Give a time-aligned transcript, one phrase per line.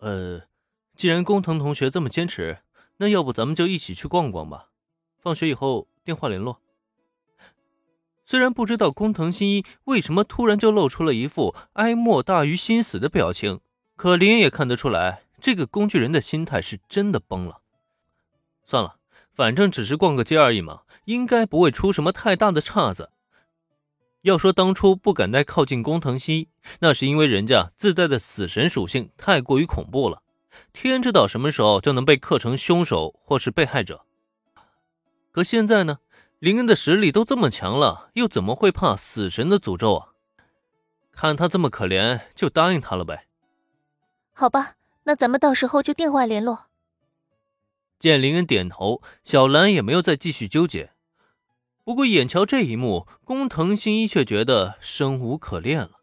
[0.00, 0.42] 呃，
[0.96, 2.58] 既然工藤同学这么坚持，
[2.96, 4.68] 那要不咱们就一起去逛逛吧。
[5.18, 6.60] 放学以后电话联络。
[8.24, 13.60] 虽然不知道工藤新一为什么突然就露出了一副哀莫大于心死的表情，
[13.96, 17.60] 可林也看得出来，这个工具人的心态是真的崩了。
[18.64, 18.96] 算了，
[19.32, 23.10] 反正只是逛个街而已嘛，应该不会出什么太大的岔子。
[24.22, 26.48] 要说当初不敢再靠近工藤新一，
[26.80, 30.22] 那是因为人家自带的死神属性太过于恐怖了，
[30.72, 34.04] 天知道什么时候就能被刻成凶手或是被害者。
[35.32, 35.98] 可现在呢？
[36.38, 40.08] 林恩的实力都这么强了，又怎么会怕死神的诅咒啊？
[41.12, 43.26] 看他这么可怜，就答应他了呗。
[44.32, 46.66] 好吧，那咱们到时候就电话联络。
[47.98, 50.92] 见林恩点头，小兰也没有再继续纠结。
[51.90, 56.02] 不过眼瞧这一幕，工藤新一却觉得生无可恋了。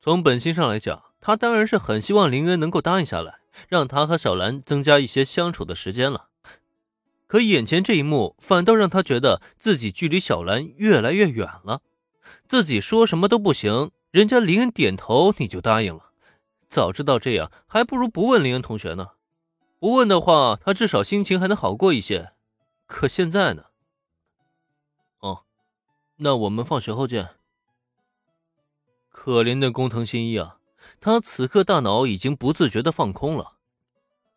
[0.00, 6.28] 从本心上来讲，他当然是很希望林恩能够答应下来，让他和小兰增加一些相处的时间了。
[7.26, 11.80] 可眼前这一幕，反倒让他觉得自己距离小兰越来越远了。
[12.46, 16.12] 自己说什么都不行，人家林恩点头你就答应了。
[16.68, 19.08] 早知道这样，还不如不问林恩同学呢。
[19.80, 22.34] 不问的话，他至少心情还能好过一些。
[22.86, 23.64] 可现在呢？
[26.24, 27.30] 那我们放学后见。
[29.10, 30.58] 可怜的工藤新一啊，
[31.00, 33.54] 他此刻大脑已经不自觉的放空了。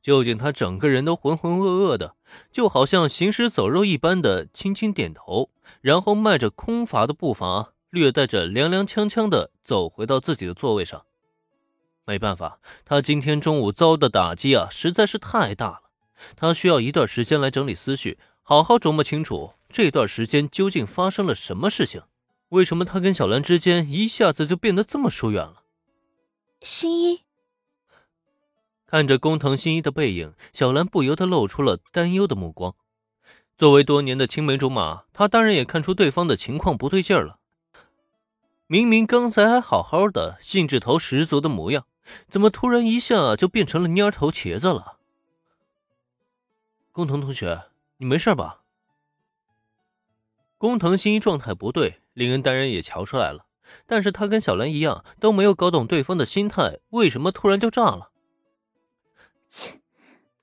[0.01, 2.15] 就见他整个人都浑浑噩噩的，
[2.51, 11.05] 就好像行尸走肉一般的轻轻点头，然后迈着空乏的步伐，略带着踉踉跄跄的走回到自己的座位上。
[12.05, 15.81] 没办法，他今天中午遭的打击啊，实在是太大了。
[16.35, 22.03] 他需要一段时间来整理思绪，好好琢磨清楚这段时间究竟发生了什么事情。
[22.47, 25.63] 为什么他跟小兰之间一下子就变得这么疏远了？
[26.61, 27.23] 新一。
[28.85, 32.73] 看着工藤新一的背影，小兰不由得露出了担忧的目光。
[33.57, 37.39] 作为多年的青梅竹马，她当然也看出对方的情况不对劲儿了。
[38.67, 41.85] 明明刚才还好好的，兴致头十足的模样，
[42.29, 44.99] 怎么突然一下就变成了蔫头茄子了？
[46.93, 47.63] 工藤同学，
[47.97, 48.61] 你没事吧？
[50.57, 53.45] 工藤新一状态不对，林恩当然也瞧出来了，
[53.85, 58.11] 但是他跟小兰一样，都没有搞懂对方的心态，为什么突然就炸了？
[59.47, 59.81] 切，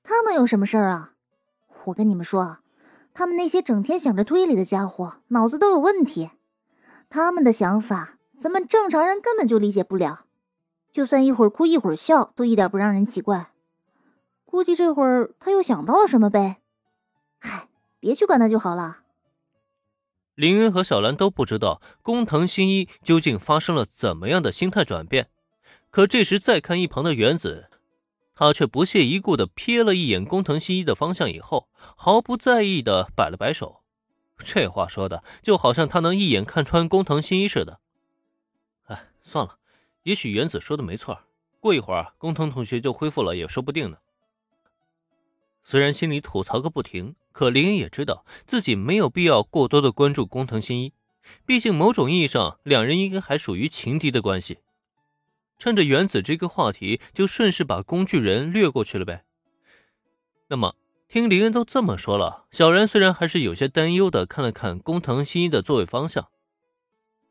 [0.03, 1.13] 他能有什么事儿啊？
[1.85, 2.59] 我跟你们说，
[3.13, 6.31] 他们那些整天想着推理的家伙，脑子都有问题。
[7.09, 10.25] 他们的想法，咱们正常人根本就理解不了。
[10.91, 13.51] 就算一会儿哭一会儿笑，都一点不让人奇怪。
[14.45, 16.61] 估计这会儿他又想到了什么呗？
[17.39, 17.67] 嗨，
[17.99, 19.02] 别去管他就好了。
[20.35, 25.29] 林恩和小兰都不知道工藤新一究竟发生了怎么样的心态转变，
[25.91, 27.69] 可这时再看一旁的原子。
[28.35, 33.83] 他却不屑一顾的瞥了一眼工藤新一的方向，以后毫不在意的摆了摆手。
[34.39, 37.79] 这话说的就好像他能一眼看穿工藤新一似的。
[38.85, 39.59] 哎，算了，
[40.01, 41.19] 也许原子说的没错，
[41.59, 43.97] 过一会儿工藤同学就恢复了也说不定呢。
[45.63, 50.93] 虽然心里吐槽个不停，可林恩也知道自己没有必要过多的关注工藤新一，
[51.45, 54.59] 毕竟某种意义上两人应该还属于情敌的关系。
[55.57, 59.23] 趁着原子这个话题，就顺势把工具人略过去了呗。
[60.49, 60.75] 那么，
[61.07, 66.27] 听林恩都这么说了，小然虽然还是有些担忧的看了看工藤新一的座位方向，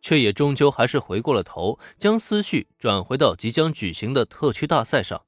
[0.00, 5.22] 却也终究还是回过了头，将思绪转回到即将举行的特区大赛上。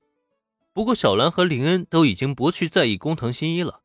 [0.74, 3.80] 不过，小兰和林恩都已经不去在意工藤新一了。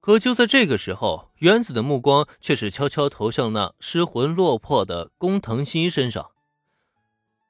[0.00, 6.32] 可就在这个时候，原子的目光却是悄悄投向那失魂落魄的工藤新一身上。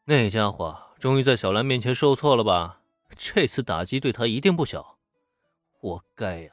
[0.05, 2.81] 那家伙终于在小兰面前受挫了吧？
[3.17, 4.99] 这次打击对他一定不小，
[5.73, 6.51] 活该呀！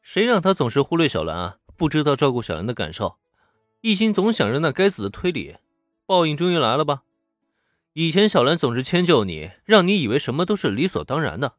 [0.00, 1.56] 谁让他总是忽略小兰啊？
[1.76, 3.16] 不知道照顾小兰的感受，
[3.80, 5.56] 一心总想着那该死的推理。
[6.06, 7.02] 报应终于来了吧？
[7.98, 11.54] 以前小兰总是迁就你，让你以为什么都是理所当然的。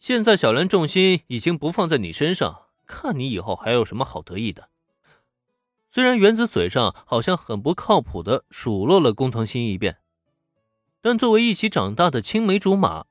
[0.00, 4.68] 现在小兰重心已经不放在你身上，看你以后还有什么好得意的？
[5.88, 9.98] 虽然原子嘴上好像很不靠谱的数落了工藤新一遍。
[11.00, 13.04] 但作为一起长大的青梅竹马，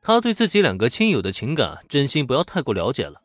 [0.00, 3.20] 他对自己两个亲友的情感，真心不要太过了解了。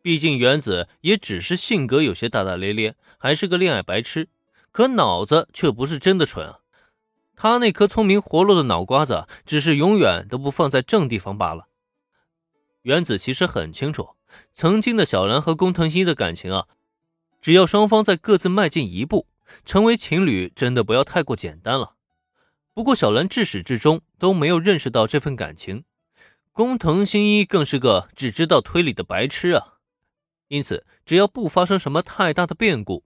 [0.00, 4.28] 毕竟原子也只是性格有些大大咧咧，还是个恋爱白痴，
[4.70, 6.60] 可脑子却不是真的蠢啊。
[7.42, 11.66] 他那颗聪明活络的脑瓜子，只是永远都不放在正地方罢了。
[12.82, 14.10] 原子其实很清楚，
[14.52, 16.68] 曾经的小兰和工藤新一的感情啊，
[17.40, 19.26] 只要双方再各自迈进一步，
[19.64, 21.94] 成为情侣，真的不要太过简单了。
[22.74, 25.82] 不过小兰至始至终都没有认识到这份感情，
[26.52, 29.78] 工藤新一更是个只知道推理的白痴啊！
[30.46, 33.02] 因此，只要不发生什么太大的变故，